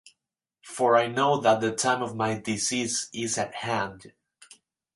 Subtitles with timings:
[0.63, 4.13] For I know that the time of my decease is at hand.